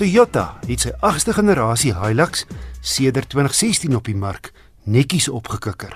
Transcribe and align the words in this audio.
Toyota 0.00 0.54
het 0.64 0.80
sy 0.80 0.94
8ste 1.04 1.34
generasie 1.36 1.90
Hilux 1.92 2.46
sedert 2.80 3.28
2016 3.34 3.92
op 3.98 4.06
die 4.08 4.16
mark 4.16 4.48
netjies 4.88 5.26
opgekikker. 5.28 5.92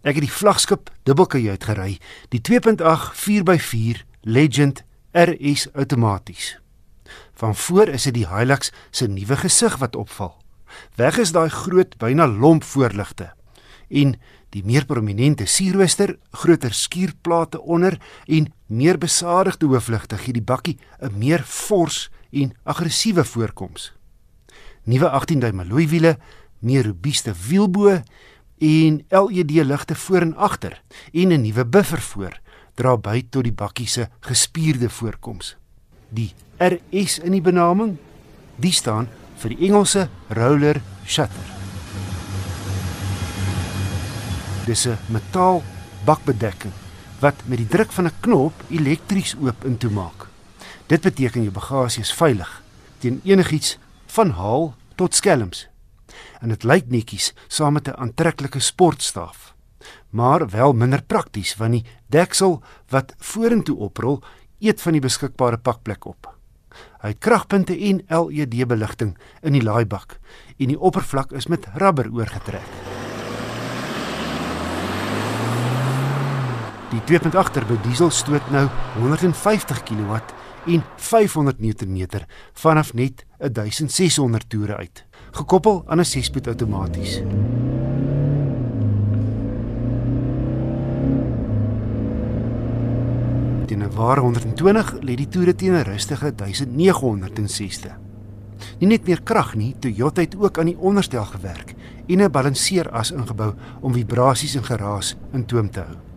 Ek 0.00 0.16
het 0.16 0.24
die 0.24 0.32
vlaggenskap 0.32 0.88
dubbelkajuit 1.04 1.66
gery, 1.68 1.98
die 2.32 2.40
2.8 2.40 2.80
4x4 3.20 4.00
Legend 4.24 4.80
RS 5.12 5.66
outomaties. 5.74 6.54
Van 7.36 7.52
voor 7.52 7.92
is 7.92 8.08
dit 8.08 8.16
die 8.16 8.26
Hilux 8.32 8.72
se 8.88 9.12
nuwe 9.12 9.36
gesig 9.44 9.76
wat 9.84 10.00
opval. 10.00 10.32
Weg 10.96 11.20
is 11.20 11.36
daai 11.36 11.50
groot 11.52 11.98
byna 12.00 12.24
lomp 12.24 12.64
voorligte 12.64 13.34
en 13.88 14.16
die 14.52 14.64
meer 14.64 14.84
prominente 14.88 15.44
sierrooster, 15.48 16.16
groter 16.32 16.72
skuurplate 16.72 17.60
onder 17.60 17.98
en 18.26 18.48
meer 18.66 18.96
besadigde 19.00 19.68
hoofligte 19.68 20.16
gee 20.16 20.32
die 20.32 20.44
bakkie 20.44 20.78
'n 21.00 21.18
meer 21.18 21.44
fors 21.44 22.08
en 22.30 22.52
aggressiewe 22.62 23.24
voorkoms. 23.24 23.92
Nuwe 24.84 25.08
18-duim 25.10 25.60
alloy 25.60 25.88
wiele, 25.88 26.18
meer 26.58 26.86
robuuste 26.86 27.34
wielbo 27.48 28.02
en 28.58 29.04
LED 29.08 29.50
ligte 29.50 29.94
voor 29.94 30.20
en 30.20 30.36
agter 30.36 30.82
en 31.12 31.32
'n 31.32 31.40
nuwe 31.40 31.64
buffer 31.66 32.00
voor 32.00 32.40
dra 32.74 32.96
by 32.96 33.26
tot 33.30 33.42
die 33.42 33.52
bakkie 33.52 33.88
se 33.88 34.08
gespierde 34.20 34.90
voorkoms. 34.90 35.56
Die 36.08 36.32
RS 36.58 37.18
in 37.18 37.32
die 37.32 37.42
benaming, 37.42 37.96
die 38.56 38.72
staan 38.72 39.08
vir 39.36 39.54
die 39.54 39.66
Engelse 39.68 40.08
roller 40.28 40.80
shutter. 41.06 41.46
Dis 44.66 44.86
'n 44.86 44.98
metaal 45.08 45.62
bakbedekking 46.04 46.72
wat 47.20 47.34
met 47.46 47.58
die 47.58 47.66
druk 47.66 47.92
van 47.92 48.06
'n 48.06 48.20
knop 48.20 48.52
elektries 48.70 49.34
oop 49.40 49.64
en 49.64 49.78
toe 49.78 49.90
maak. 49.90 50.27
Dit 50.86 51.00
beteken 51.00 51.42
jou 51.42 51.52
bagasie 51.52 52.02
is 52.02 52.12
veilig 52.12 52.62
teen 52.98 53.20
enigiets 53.24 53.76
van 54.06 54.30
haal 54.30 54.74
tot 54.94 55.14
skelms. 55.14 55.66
En 56.42 56.48
dit 56.48 56.64
lyk 56.64 56.88
netjies 56.90 57.32
saam 57.46 57.72
met 57.72 57.88
'n 57.88 57.98
aantreklike 57.98 58.60
sportstaaf. 58.60 59.54
Maar 60.10 60.48
wel 60.48 60.72
minder 60.72 61.02
prakties 61.02 61.56
want 61.56 61.72
die 61.72 61.86
deksel 62.06 62.62
wat 62.88 63.14
vorentoe 63.18 63.76
oprol 63.76 64.22
eet 64.58 64.80
van 64.80 64.92
die 64.92 65.00
beskikbare 65.00 65.58
pakplek 65.58 66.04
op. 66.04 66.34
Hy 67.00 67.08
het 67.08 67.18
kragpunte 67.18 67.78
en 67.78 68.02
LED 68.08 68.66
beligting 68.66 69.18
in 69.42 69.52
die 69.52 69.62
laaibak 69.62 70.18
en 70.58 70.66
die 70.68 70.80
oppervlak 70.80 71.32
is 71.32 71.46
met 71.46 71.66
rubber 71.74 72.10
oorgetrek. 72.12 72.66
Die 76.90 77.00
2.8 77.04 77.52
turbo 77.52 77.76
diesel 77.82 78.10
stoot 78.10 78.50
nou 78.50 78.68
150 78.96 79.82
kW 79.82 80.16
en 80.66 80.82
500 80.96 81.58
Nm 81.60 82.06
vanaf 82.52 82.94
net 82.94 83.26
1600 83.38 84.48
toere 84.48 84.76
uit, 84.76 85.04
gekoppel 85.30 85.84
aan 85.86 86.00
'n 86.00 86.04
6-spoed 86.04 86.46
outomaties. 86.46 87.22
Teen 93.66 93.82
'n 93.82 93.94
ware 93.94 94.20
120 94.20 94.94
lê 95.00 95.14
die 95.14 95.28
toere 95.28 95.54
teen 95.54 95.72
'n 95.72 95.82
rustige 95.82 96.34
1960. 96.34 97.98
Nie 98.78 98.88
net 98.88 99.06
meer 99.06 99.22
krag 99.22 99.54
nie, 99.54 99.74
Toyota 99.78 100.20
het 100.20 100.36
ook 100.38 100.58
aan 100.58 100.70
die 100.72 100.78
onderstel 100.78 101.24
gewerk 101.24 101.74
en 102.06 102.22
'n 102.22 102.30
balanseeras 102.30 103.10
ingebou 103.10 103.54
om 103.80 103.92
vibrasies 103.92 104.54
en 104.54 104.64
geraas 104.64 105.16
in 105.32 105.46
toom 105.46 105.70
te 105.70 105.80
hou. 105.80 106.07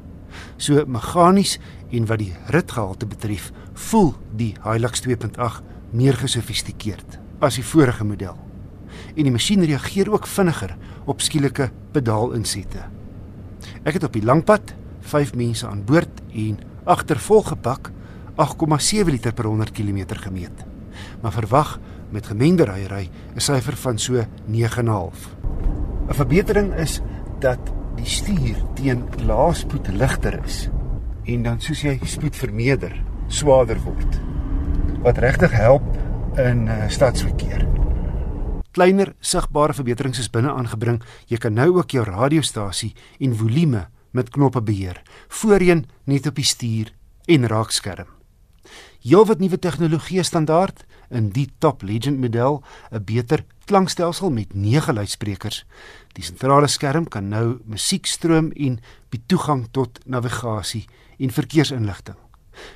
So 0.58 0.86
meganies 0.88 1.58
en 1.92 2.08
wat 2.10 2.20
die 2.20 2.34
ritgehalte 2.54 3.06
betref, 3.06 3.52
voel 3.74 4.14
die 4.38 4.54
Hilux 4.64 5.04
2.8 5.08 5.62
meer 5.92 6.18
gesofistikeerd 6.20 7.20
as 7.42 7.58
die 7.58 7.66
vorige 7.66 8.06
model. 8.06 8.38
En 9.16 9.24
die 9.26 9.34
masjien 9.34 9.64
reageer 9.66 10.12
ook 10.12 10.28
vinniger 10.28 10.76
op 11.10 11.22
skielike 11.22 11.72
pedaalinsette. 11.92 12.86
Ek 13.84 13.98
het 13.98 14.06
op 14.08 14.14
die 14.14 14.26
langpad 14.26 14.76
5 15.12 15.34
mense 15.36 15.68
aan 15.68 15.84
boord 15.86 16.22
en 16.34 16.60
agter 16.86 17.20
volgepak 17.20 17.92
8,7 18.42 19.10
liter 19.12 19.34
per 19.34 19.50
100 19.50 19.72
km 19.72 20.06
gemeet. 20.24 20.66
Maar 21.22 21.32
verwag 21.32 21.80
met 22.12 22.28
gemengde 22.28 22.64
ryery 22.64 23.10
'n 23.36 23.40
syfer 23.40 23.76
van 23.76 23.98
so 23.98 24.24
9,5. 24.46 25.36
'n 26.08 26.14
Verbetering 26.14 26.74
is 26.76 27.02
dat 27.40 27.60
die 28.02 28.10
stuur 28.10 28.58
teen 28.78 29.04
laaspoed 29.30 29.90
ligter 29.94 30.40
is 30.42 30.64
en 31.30 31.44
dan 31.46 31.60
soos 31.62 31.84
jy 31.86 31.94
spoed 32.10 32.36
vermeerder, 32.36 32.96
swaarder 33.30 33.78
word. 33.86 34.16
Wat 35.06 35.20
regtig 35.22 35.54
help 35.54 35.86
in 36.42 36.66
uh, 36.66 36.88
stadsverkeer. 36.90 37.68
Kleiner 38.74 39.14
sigbare 39.22 39.76
verbeterings 39.78 40.22
is 40.24 40.32
binne 40.34 40.50
aangebring. 40.50 40.98
Jy 41.30 41.38
kan 41.44 41.54
nou 41.54 41.70
ook 41.78 41.94
jou 41.94 42.06
radiostasie 42.08 42.96
en 43.22 43.38
volume 43.38 43.86
met 44.18 44.32
knoppe 44.34 44.64
beheer. 44.66 45.04
Voorheen 45.30 45.86
net 46.10 46.28
op 46.32 46.42
die 46.42 46.48
stuur 46.48 46.90
en 47.30 47.48
raakskerm. 47.52 48.21
Heelwat 49.02 49.40
nuwe 49.42 49.58
tegnologie 49.58 50.22
standaard 50.24 50.84
in 51.10 51.32
die 51.34 51.48
Top 51.58 51.82
Legend 51.82 52.20
model, 52.22 52.62
'n 52.92 53.04
beter 53.04 53.44
klankstelsel 53.66 54.30
met 54.30 54.54
9 54.54 54.94
luidsprekers. 54.94 55.66
Die 56.14 56.24
sentrale 56.24 56.68
skerm 56.68 57.08
kan 57.08 57.28
nou 57.28 57.60
musiek 57.66 58.06
stroom 58.06 58.52
en 58.52 58.80
bied 59.10 59.22
toegang 59.26 59.68
tot 59.72 60.00
navigasie 60.06 60.86
en 61.18 61.32
verkeersinligting. 61.32 62.16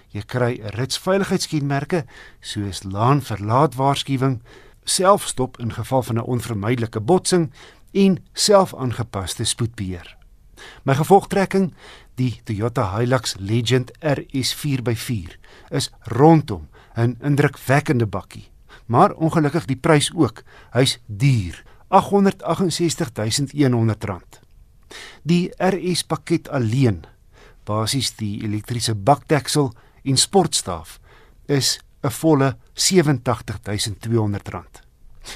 Jy 0.09 0.21
kry 0.25 0.59
'n 0.63 0.73
rits 0.73 0.97
veiligheidskenmerke 0.97 2.05
soos 2.39 2.83
laan 2.83 3.21
verlaat 3.21 3.75
waarskuwing, 3.75 4.41
selfstop 4.83 5.59
in 5.59 5.73
geval 5.73 6.03
van 6.03 6.15
'n 6.15 6.25
onvermydelike 6.25 6.99
botsing 6.99 7.51
en 7.91 8.17
selfaangepaste 8.33 9.43
spoedbeheer. 9.43 10.24
My 10.83 10.95
gevolgtrekking, 10.95 11.73
die 12.15 12.41
Toyota 12.43 12.97
Hilux 12.97 13.35
Legend 13.39 13.91
RS 13.99 14.55
4x4, 14.55 15.37
is 15.69 15.91
rondom 16.03 16.67
'n 16.95 17.17
indrukwekkende 17.21 18.05
bakkie. 18.05 18.49
Maar 18.85 19.11
ongelukkig 19.11 19.65
die 19.65 19.75
prys 19.75 20.11
ook. 20.15 20.43
Hy's 20.71 20.99
duur, 21.05 21.63
R868100. 21.89 24.39
Die 25.23 25.53
RS 25.57 26.03
pakket 26.03 26.49
alleen, 26.49 27.05
basies 27.63 28.15
die 28.15 28.43
elektriese 28.43 28.95
bakdeksel 28.95 29.73
en 30.03 30.17
sportstaaf, 30.17 30.99
is 31.45 31.79
'n 32.03 32.11
volle 32.11 32.57
R87200. 32.73 34.84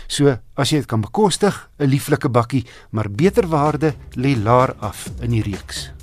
So, 0.07 0.37
as 0.55 0.69
jy 0.69 0.77
dit 0.77 0.87
kan 0.87 1.01
bekostig, 1.01 1.69
'n 1.79 1.89
lieflike 1.89 2.29
bakkie, 2.29 2.65
maar 2.91 3.09
beter 3.09 3.47
waarde 3.47 3.93
lê 4.15 4.35
laer 4.35 4.75
af 4.79 5.09
in 5.21 5.31
die 5.31 5.43
reeks. 5.43 5.98